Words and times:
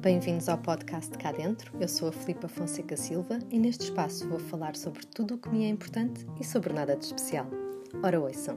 Bem-vindos 0.00 0.46
ao 0.48 0.58
podcast 0.58 1.16
Cá 1.16 1.32
Dentro. 1.32 1.72
Eu 1.80 1.88
sou 1.88 2.10
a 2.10 2.12
Filipa 2.12 2.46
Fonseca 2.48 2.96
Silva 2.96 3.38
e 3.50 3.58
neste 3.58 3.84
espaço 3.84 4.28
vou 4.28 4.38
falar 4.38 4.76
sobre 4.76 5.06
tudo 5.06 5.34
o 5.34 5.38
que 5.38 5.48
me 5.48 5.64
é 5.64 5.68
importante 5.68 6.26
e 6.38 6.44
sobre 6.44 6.72
nada 6.72 6.94
de 6.94 7.06
especial. 7.06 7.46
Ora, 8.02 8.20
ouçam! 8.20 8.56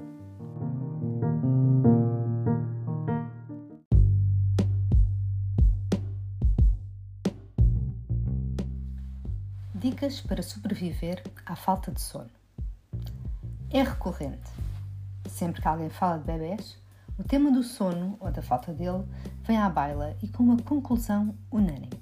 Dicas 9.73 10.19
para 10.19 10.43
sobreviver 10.43 11.23
à 11.45 11.55
falta 11.55 11.89
de 11.89 12.01
sono. 12.01 12.29
É 13.71 13.81
recorrente. 13.81 14.51
Sempre 15.27 15.61
que 15.61 15.67
alguém 15.67 15.89
fala 15.89 16.17
de 16.17 16.25
bebés, 16.25 16.77
o 17.19 17.23
tema 17.23 17.51
do 17.51 17.61
sono 17.61 18.15
ou 18.21 18.31
da 18.31 18.41
falta 18.41 18.73
dele 18.73 19.03
vem 19.43 19.57
à 19.57 19.69
baila 19.69 20.15
e 20.23 20.27
com 20.29 20.41
uma 20.41 20.57
conclusão 20.57 21.35
unânime. 21.51 22.01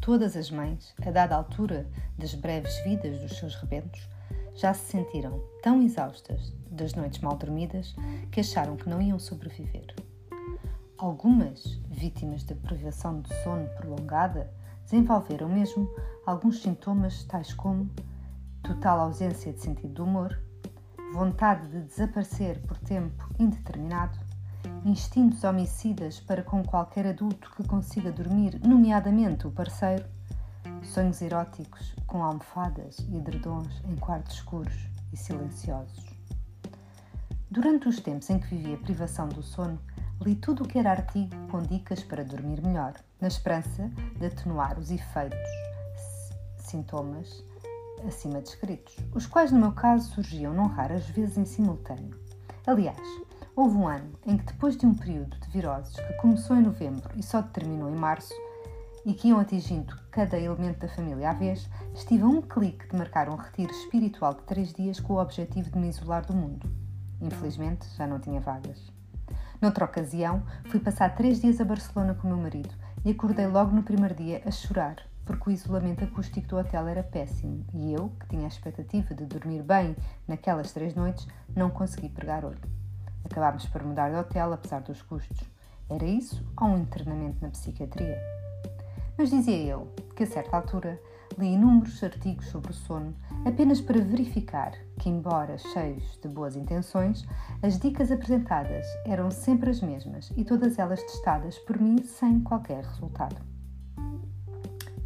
Todas 0.00 0.36
as 0.36 0.50
mães, 0.50 0.92
a 1.06 1.12
dada 1.12 1.36
altura 1.36 1.88
das 2.18 2.34
breves 2.34 2.76
vidas 2.82 3.20
dos 3.20 3.38
seus 3.38 3.54
rebentos, 3.54 4.08
já 4.56 4.74
se 4.74 4.90
sentiram 4.90 5.40
tão 5.62 5.80
exaustas 5.80 6.52
das 6.68 6.92
noites 6.94 7.20
mal 7.20 7.36
dormidas 7.36 7.94
que 8.32 8.40
acharam 8.40 8.76
que 8.76 8.88
não 8.88 9.00
iam 9.00 9.18
sobreviver. 9.18 9.94
Algumas, 10.98 11.80
vítimas 11.88 12.42
da 12.42 12.56
privação 12.56 13.20
de 13.20 13.32
sono 13.44 13.68
prolongada, 13.76 14.52
desenvolveram 14.82 15.48
mesmo 15.48 15.88
alguns 16.26 16.62
sintomas 16.62 17.22
tais 17.24 17.54
como 17.54 17.88
total 18.64 18.98
ausência 18.98 19.52
de 19.52 19.60
sentido 19.60 19.94
do 19.94 20.04
humor, 20.04 20.36
vontade 21.12 21.68
de 21.68 21.80
desaparecer 21.82 22.60
por 22.62 22.76
tempo 22.78 23.28
indeterminado, 23.38 24.18
instintos 24.84 25.44
homicidas 25.44 26.20
para 26.20 26.42
com 26.42 26.62
qualquer 26.62 27.06
adulto 27.06 27.50
que 27.56 27.66
consiga 27.66 28.12
dormir, 28.12 28.60
nomeadamente 28.64 29.46
o 29.46 29.50
parceiro, 29.50 30.04
sonhos 30.82 31.20
eróticos 31.20 31.94
com 32.06 32.22
almofadas 32.22 32.98
e 33.08 33.16
edredons 33.16 33.82
em 33.84 33.96
quartos 33.96 34.36
escuros 34.36 34.88
e 35.12 35.16
silenciosos. 35.16 36.04
Durante 37.50 37.88
os 37.88 38.00
tempos 38.00 38.28
em 38.30 38.38
que 38.38 38.54
vivi 38.54 38.74
a 38.74 38.78
privação 38.78 39.28
do 39.28 39.42
sono, 39.42 39.78
li 40.22 40.34
tudo 40.34 40.64
o 40.64 40.68
que 40.68 40.78
era 40.78 40.90
artigo 40.90 41.34
com 41.50 41.62
dicas 41.62 42.02
para 42.02 42.24
dormir 42.24 42.60
melhor, 42.60 42.94
na 43.20 43.28
esperança 43.28 43.90
de 44.18 44.26
atenuar 44.26 44.78
os 44.78 44.90
efeitos, 44.90 45.38
sintomas 46.58 47.42
acima 48.06 48.40
descritos, 48.40 48.96
os 49.14 49.26
quais 49.26 49.50
no 49.50 49.58
meu 49.58 49.72
caso 49.72 50.10
surgiam 50.12 50.54
não 50.54 50.66
raras 50.66 51.06
vezes 51.08 51.36
em 51.36 51.44
simultâneo. 51.44 52.18
Aliás, 52.66 53.00
Houve 53.58 53.76
um 53.76 53.88
ano 53.88 54.12
em 54.24 54.36
que, 54.36 54.44
depois 54.44 54.76
de 54.76 54.86
um 54.86 54.94
período 54.94 55.36
de 55.36 55.48
viroses 55.48 55.96
que 55.96 56.12
começou 56.12 56.54
em 56.54 56.62
novembro 56.62 57.10
e 57.16 57.24
só 57.24 57.42
terminou 57.42 57.90
em 57.90 57.96
março, 57.96 58.32
e 59.04 59.12
que 59.12 59.26
iam 59.26 59.40
atingindo 59.40 59.98
cada 60.12 60.38
elemento 60.38 60.78
da 60.78 60.88
família 60.88 61.30
à 61.30 61.32
vez, 61.32 61.68
estive 61.92 62.22
a 62.22 62.28
um 62.28 62.40
clique 62.40 62.88
de 62.88 62.96
marcar 62.96 63.28
um 63.28 63.34
retiro 63.34 63.72
espiritual 63.72 64.34
de 64.34 64.42
três 64.42 64.72
dias 64.72 65.00
com 65.00 65.14
o 65.14 65.20
objetivo 65.20 65.70
de 65.70 65.76
me 65.76 65.88
isolar 65.88 66.24
do 66.24 66.34
mundo. 66.34 66.70
Infelizmente, 67.20 67.88
já 67.96 68.06
não 68.06 68.20
tinha 68.20 68.38
vagas. 68.38 68.92
Noutra 69.60 69.86
ocasião, 69.86 70.44
fui 70.66 70.78
passar 70.78 71.16
três 71.16 71.40
dias 71.40 71.60
a 71.60 71.64
Barcelona 71.64 72.14
com 72.14 72.28
o 72.28 72.30
meu 72.30 72.40
marido 72.40 72.72
e 73.04 73.10
acordei 73.10 73.48
logo 73.48 73.74
no 73.74 73.82
primeiro 73.82 74.14
dia 74.14 74.40
a 74.46 74.52
chorar, 74.52 75.02
porque 75.24 75.50
o 75.50 75.52
isolamento 75.52 76.04
acústico 76.04 76.46
do 76.46 76.58
hotel 76.58 76.86
era 76.86 77.02
péssimo 77.02 77.66
e 77.74 77.92
eu, 77.92 78.12
que 78.20 78.28
tinha 78.28 78.44
a 78.44 78.46
expectativa 78.46 79.16
de 79.16 79.26
dormir 79.26 79.64
bem 79.64 79.96
naquelas 80.28 80.70
três 80.70 80.94
noites, 80.94 81.26
não 81.56 81.70
consegui 81.70 82.08
pregar 82.08 82.44
olho. 82.44 82.78
Acabámos 83.30 83.66
por 83.66 83.82
mudar 83.84 84.10
de 84.10 84.16
hotel, 84.16 84.52
apesar 84.52 84.80
dos 84.80 85.02
custos. 85.02 85.38
Era 85.88 86.04
isso 86.04 86.44
ou 86.60 86.68
um 86.68 86.78
internamento 86.78 87.38
na 87.40 87.50
psiquiatria? 87.50 88.18
Mas 89.16 89.30
dizia 89.30 89.56
eu 89.56 89.88
que, 90.14 90.22
a 90.22 90.26
certa 90.26 90.56
altura, 90.56 91.00
li 91.36 91.54
inúmeros 91.54 92.02
artigos 92.02 92.46
sobre 92.46 92.70
o 92.70 92.74
sono 92.74 93.14
apenas 93.44 93.80
para 93.80 94.00
verificar 94.00 94.72
que, 94.98 95.08
embora 95.08 95.58
cheios 95.58 96.18
de 96.22 96.28
boas 96.28 96.56
intenções, 96.56 97.26
as 97.62 97.78
dicas 97.78 98.10
apresentadas 98.10 98.86
eram 99.04 99.30
sempre 99.30 99.70
as 99.70 99.80
mesmas 99.80 100.32
e 100.36 100.44
todas 100.44 100.78
elas 100.78 101.02
testadas 101.02 101.58
por 101.58 101.80
mim 101.80 102.02
sem 102.02 102.40
qualquer 102.40 102.84
resultado. 102.84 103.36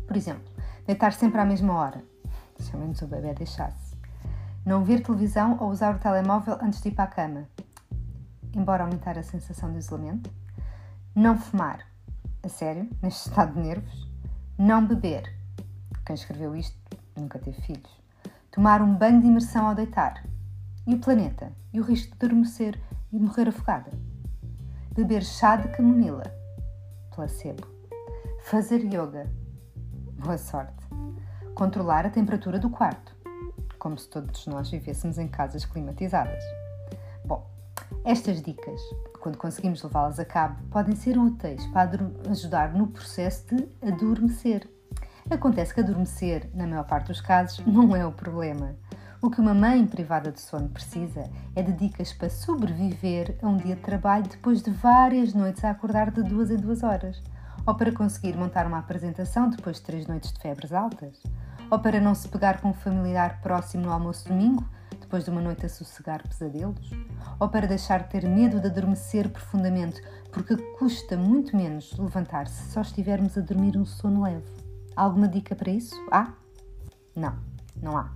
Por 0.06 0.16
exemplo, 0.16 0.44
deitar 0.86 1.12
sempre 1.12 1.40
à 1.40 1.44
mesma 1.44 1.74
hora, 1.74 2.04
se 2.58 2.74
ao 2.74 2.80
menos 2.80 3.00
o 3.02 3.06
bebê 3.06 3.34
deixasse. 3.34 3.96
Não 4.64 4.84
ver 4.84 5.02
televisão 5.02 5.56
ou 5.60 5.70
usar 5.70 5.96
o 5.96 5.98
telemóvel 5.98 6.58
antes 6.62 6.80
de 6.80 6.88
ir 6.88 6.92
para 6.92 7.04
a 7.04 7.08
cama, 7.08 7.48
embora 8.54 8.84
aumentar 8.84 9.18
a 9.18 9.22
sensação 9.22 9.72
de 9.72 9.78
isolamento. 9.78 10.30
Não 11.14 11.38
fumar, 11.38 11.86
a 12.42 12.48
sério, 12.48 12.88
neste 13.02 13.28
estado 13.28 13.54
de 13.54 13.60
nervos. 13.60 14.08
Não 14.58 14.86
beber. 14.86 15.32
Quem 16.04 16.14
escreveu 16.14 16.54
isto 16.54 16.76
nunca 17.16 17.38
teve 17.38 17.60
filhos. 17.62 17.90
Tomar 18.50 18.82
um 18.82 18.94
banho 18.94 19.20
de 19.20 19.26
imersão 19.26 19.66
ao 19.66 19.74
deitar. 19.74 20.24
E 20.86 20.94
o 20.94 20.98
planeta? 20.98 21.52
E 21.72 21.80
o 21.80 21.84
risco 21.84 22.16
de 22.16 22.26
adormecer 22.26 22.78
e 23.12 23.18
morrer 23.18 23.48
afogada? 23.48 23.90
Beber 24.94 25.22
chá 25.22 25.56
de 25.56 25.68
camomila. 25.68 26.24
Placebo. 27.14 27.66
Fazer 28.44 28.78
yoga. 28.84 29.30
Boa 30.18 30.36
sorte. 30.36 30.84
Controlar 31.54 32.04
a 32.04 32.10
temperatura 32.10 32.58
do 32.58 32.68
quarto. 32.68 33.16
Como 33.78 33.96
se 33.98 34.08
todos 34.08 34.46
nós 34.46 34.70
vivêssemos 34.70 35.18
em 35.18 35.28
casas 35.28 35.64
climatizadas. 35.64 36.42
Estas 38.04 38.42
dicas, 38.42 38.80
quando 39.20 39.38
conseguimos 39.38 39.80
levá-las 39.80 40.18
a 40.18 40.24
cabo, 40.24 40.60
podem 40.72 40.96
ser 40.96 41.16
úteis 41.16 41.64
para 41.66 41.88
ajudar 42.28 42.74
no 42.74 42.88
processo 42.88 43.54
de 43.54 43.68
adormecer. 43.80 44.68
Acontece 45.30 45.72
que 45.72 45.80
adormecer, 45.80 46.50
na 46.52 46.66
maior 46.66 46.84
parte 46.84 47.06
dos 47.06 47.20
casos, 47.20 47.64
não 47.64 47.94
é 47.94 48.04
o 48.04 48.10
problema. 48.10 48.74
O 49.20 49.30
que 49.30 49.40
uma 49.40 49.54
mãe 49.54 49.86
privada 49.86 50.32
de 50.32 50.40
sono 50.40 50.68
precisa 50.68 51.30
é 51.54 51.62
de 51.62 51.72
dicas 51.72 52.12
para 52.12 52.28
sobreviver 52.28 53.38
a 53.40 53.46
um 53.46 53.56
dia 53.56 53.76
de 53.76 53.82
trabalho 53.82 54.26
depois 54.26 54.62
de 54.62 54.72
várias 54.72 55.32
noites 55.32 55.64
a 55.64 55.70
acordar 55.70 56.10
de 56.10 56.24
duas 56.24 56.50
em 56.50 56.56
duas 56.56 56.82
horas, 56.82 57.22
ou 57.64 57.76
para 57.76 57.92
conseguir 57.92 58.36
montar 58.36 58.66
uma 58.66 58.80
apresentação 58.80 59.48
depois 59.48 59.76
de 59.76 59.82
três 59.82 60.08
noites 60.08 60.32
de 60.32 60.40
febres 60.40 60.72
altas, 60.72 61.22
ou 61.70 61.78
para 61.78 62.00
não 62.00 62.16
se 62.16 62.26
pegar 62.26 62.60
com 62.60 62.70
um 62.70 62.74
familiar 62.74 63.40
próximo 63.40 63.84
no 63.84 63.92
almoço 63.92 64.26
domingo 64.26 64.66
depois 65.12 65.24
de 65.24 65.30
uma 65.30 65.42
noite 65.42 65.66
a 65.66 65.68
sossegar 65.68 66.26
pesadelos? 66.26 66.90
Ou 67.38 67.46
para 67.46 67.66
deixar 67.66 68.04
de 68.04 68.08
ter 68.08 68.26
medo 68.26 68.58
de 68.58 68.68
adormecer 68.68 69.28
profundamente, 69.28 70.02
porque 70.32 70.56
custa 70.78 71.18
muito 71.18 71.54
menos 71.54 71.94
levantar-se 71.98 72.62
se 72.62 72.72
só 72.72 72.80
estivermos 72.80 73.36
a 73.36 73.42
dormir 73.42 73.76
um 73.76 73.84
sono 73.84 74.22
leve? 74.22 74.46
Alguma 74.96 75.28
dica 75.28 75.54
para 75.54 75.70
isso? 75.70 75.94
Há? 76.10 76.32
Não, 77.14 77.36
não 77.76 77.98
há. 77.98 78.10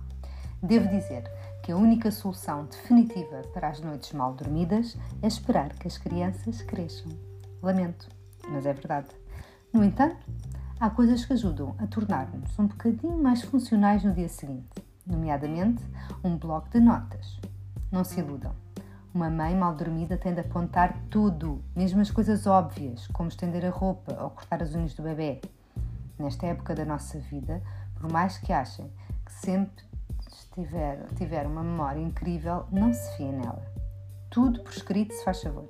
Devo 0.59 0.89
dizer 0.89 1.23
que 1.61 1.71
a 1.71 1.77
única 1.77 2.09
solução 2.09 2.65
definitiva 2.65 3.43
para 3.53 3.67
as 3.67 3.79
noites 3.79 4.11
mal 4.13 4.33
dormidas 4.33 4.97
é 5.21 5.27
esperar 5.27 5.69
que 5.73 5.87
as 5.87 5.99
crianças 5.99 6.63
cresçam. 6.63 7.11
Lamento, 7.61 8.09
mas 8.49 8.65
é 8.65 8.73
verdade. 8.73 9.09
No 9.71 9.83
entanto, 9.83 10.25
há 10.79 10.89
coisas 10.89 11.23
que 11.23 11.33
ajudam 11.33 11.75
a 11.77 11.85
tornar-nos 11.85 12.57
um 12.57 12.65
bocadinho 12.65 13.21
mais 13.21 13.43
funcionais 13.43 14.03
no 14.03 14.15
dia 14.15 14.29
seguinte 14.29 14.87
nomeadamente 15.07 15.81
um 16.23 16.37
bloco 16.37 16.69
de 16.69 16.79
notas. 16.79 17.39
Não 17.91 18.03
se 18.03 18.19
iludam. 18.19 18.53
Uma 19.13 19.29
mãe 19.29 19.55
mal 19.55 19.73
dormida 19.75 20.17
tende 20.17 20.39
a 20.39 20.43
apontar 20.43 21.01
tudo, 21.09 21.63
mesmo 21.75 22.01
as 22.01 22.11
coisas 22.11 22.45
óbvias, 22.45 23.07
como 23.07 23.29
estender 23.29 23.65
a 23.65 23.69
roupa 23.69 24.13
ou 24.21 24.29
cortar 24.29 24.61
as 24.61 24.75
unhas 24.75 24.93
do 24.93 25.03
bebê. 25.03 25.41
Nesta 26.19 26.47
época 26.47 26.75
da 26.75 26.85
nossa 26.85 27.19
vida, 27.19 27.61
por 27.95 28.11
mais 28.11 28.37
que 28.37 28.53
achem 28.53 28.91
que 29.25 29.31
sempre 29.33 29.83
estiver, 30.31 31.07
tiver 31.15 31.47
uma 31.47 31.63
memória 31.63 32.01
incrível, 32.01 32.65
não 32.71 32.93
se 32.93 33.17
fiem 33.17 33.31
nela. 33.31 33.65
Tudo 34.29 34.61
por 34.61 34.71
escrito 34.71 35.13
se 35.13 35.23
faz 35.23 35.41
favor. 35.41 35.67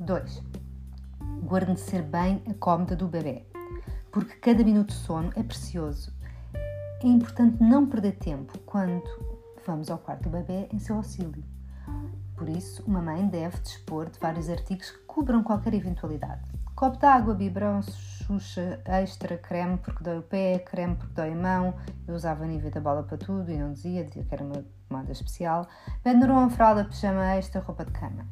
2. 0.00 0.42
Guarnecer 1.44 2.02
bem 2.02 2.42
a 2.48 2.54
cómoda 2.54 2.94
do 2.94 3.08
bebê, 3.08 3.46
porque 4.12 4.34
cada 4.36 4.64
minuto 4.64 4.88
de 4.88 4.94
sono 4.94 5.32
é 5.36 5.42
precioso 5.42 6.17
é 7.00 7.06
importante 7.06 7.62
não 7.62 7.86
perder 7.86 8.16
tempo 8.16 8.58
quando 8.66 9.04
vamos 9.64 9.88
ao 9.88 9.98
quarto 9.98 10.24
do 10.24 10.30
bebê 10.30 10.68
em 10.72 10.80
seu 10.80 10.96
auxílio. 10.96 11.44
Por 12.36 12.48
isso, 12.48 12.82
uma 12.86 13.00
mãe 13.00 13.26
deve 13.28 13.58
dispor 13.60 14.10
de 14.10 14.18
vários 14.18 14.50
artigos 14.50 14.90
que 14.90 14.98
cubram 15.06 15.44
qualquer 15.44 15.74
eventualidade. 15.74 16.42
Copo 16.74 16.98
de 16.98 17.06
água, 17.06 17.34
biberão, 17.34 17.80
xuxa, 17.82 18.80
extra, 18.84 19.38
creme 19.38 19.78
porque 19.78 20.02
dói 20.02 20.18
o 20.18 20.22
pé, 20.22 20.58
creme 20.58 20.96
porque 20.96 21.14
dói 21.14 21.32
a 21.32 21.36
mão. 21.36 21.74
Eu 22.06 22.16
usava 22.16 22.44
nível 22.46 22.70
da 22.70 22.80
bola 22.80 23.04
para 23.04 23.16
tudo 23.16 23.50
e 23.50 23.56
não 23.56 23.72
dizia, 23.72 24.04
dizia 24.04 24.24
que 24.24 24.34
era 24.34 24.44
uma 24.44 24.64
moda 24.90 25.12
especial. 25.12 25.68
Benderon, 26.04 26.50
fralda, 26.50 26.84
pijama 26.84 27.36
extra, 27.36 27.60
roupa 27.60 27.84
de 27.84 27.92
cama. 27.92 28.26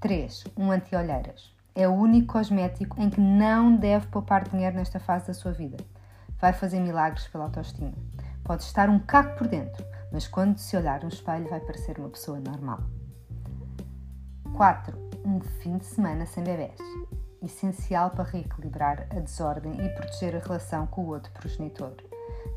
3. 0.00 0.44
Um 0.58 0.70
anti-olheiras. 0.70 1.54
É 1.74 1.88
o 1.88 1.92
único 1.92 2.34
cosmético 2.34 3.00
em 3.00 3.08
que 3.08 3.20
não 3.20 3.76
deve 3.76 4.06
poupar 4.08 4.46
dinheiro 4.46 4.76
nesta 4.76 5.00
fase 5.00 5.26
da 5.26 5.34
sua 5.34 5.52
vida 5.52 5.76
vai 6.40 6.52
fazer 6.52 6.80
milagres 6.80 7.26
pela 7.28 7.44
autoestima. 7.44 7.94
Pode 8.44 8.62
estar 8.62 8.88
um 8.88 8.98
caco 8.98 9.38
por 9.38 9.48
dentro, 9.48 9.84
mas 10.12 10.28
quando 10.28 10.58
se 10.58 10.76
olhar 10.76 11.02
no 11.02 11.08
espelho 11.08 11.48
vai 11.48 11.60
parecer 11.60 11.98
uma 11.98 12.08
pessoa 12.08 12.38
normal. 12.38 12.80
4. 14.54 14.96
Um 15.24 15.40
fim 15.40 15.78
de 15.78 15.84
semana 15.84 16.24
sem 16.26 16.44
bebés. 16.44 16.78
essencial 17.42 18.10
para 18.10 18.24
reequilibrar 18.24 19.06
a 19.10 19.20
desordem 19.20 19.72
e 19.84 19.88
proteger 19.90 20.34
a 20.34 20.38
relação 20.38 20.86
com 20.86 21.02
o 21.02 21.08
outro 21.08 21.30
progenitor. 21.32 21.94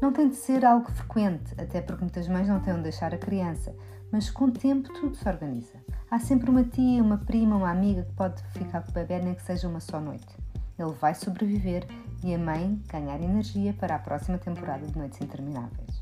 Não 0.01 0.13
tem 0.13 0.29
de 0.29 0.35
ser 0.35 0.63
algo 0.65 0.89
frequente, 0.91 1.53
até 1.59 1.81
porque 1.81 2.01
muitas 2.01 2.27
mães 2.27 2.47
não 2.47 2.59
têm 2.59 2.73
onde 2.73 2.83
deixar 2.83 3.13
a 3.13 3.17
criança, 3.17 3.75
mas 4.11 4.29
com 4.29 4.45
o 4.45 4.51
tempo 4.51 4.91
tudo 4.93 5.15
se 5.15 5.27
organiza. 5.27 5.77
Há 6.09 6.19
sempre 6.19 6.49
uma 6.49 6.63
tia, 6.63 7.03
uma 7.03 7.17
prima, 7.17 7.57
uma 7.57 7.69
amiga 7.69 8.03
que 8.03 8.13
pode 8.13 8.41
ficar 8.53 8.81
com 8.81 8.91
o 8.91 8.93
bebê, 8.93 9.19
nem 9.19 9.35
que 9.35 9.41
seja 9.41 9.67
uma 9.67 9.79
só 9.79 9.99
noite. 9.99 10.35
Ele 10.79 10.93
vai 10.93 11.13
sobreviver 11.13 11.85
e 12.23 12.33
a 12.33 12.37
mãe 12.37 12.81
ganhar 12.87 13.21
energia 13.21 13.73
para 13.73 13.95
a 13.95 13.99
próxima 13.99 14.37
temporada 14.37 14.87
de 14.87 14.97
Noites 14.97 15.19
Intermináveis. 15.19 16.01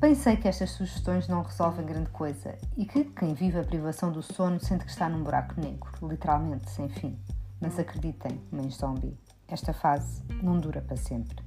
Bem 0.00 0.14
sei 0.14 0.38
que 0.38 0.48
estas 0.48 0.70
sugestões 0.70 1.28
não 1.28 1.42
resolvem 1.42 1.84
grande 1.84 2.08
coisa 2.08 2.56
e 2.78 2.86
que 2.86 3.04
quem 3.04 3.34
vive 3.34 3.58
a 3.58 3.62
privação 3.62 4.10
do 4.10 4.22
sono 4.22 4.58
sente 4.58 4.86
que 4.86 4.90
está 4.90 5.06
num 5.10 5.22
buraco 5.22 5.60
negro, 5.60 5.90
literalmente, 6.02 6.70
sem 6.70 6.88
fim. 6.88 7.18
Mas 7.60 7.78
acreditem, 7.78 8.40
mães 8.50 8.76
zombie, 8.76 9.14
esta 9.46 9.74
fase 9.74 10.22
não 10.42 10.58
dura 10.58 10.80
para 10.80 10.96
sempre. 10.96 11.44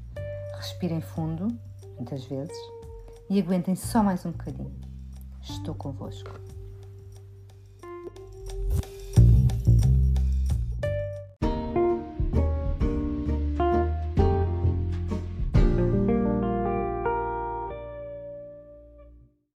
Respirem 0.55 1.01
fundo, 1.01 1.47
muitas 1.95 2.23
vezes, 2.25 2.55
e 3.27 3.39
aguentem 3.39 3.75
só 3.75 4.03
mais 4.03 4.23
um 4.23 4.31
bocadinho. 4.31 4.79
Estou 5.41 5.73
convosco. 5.73 6.39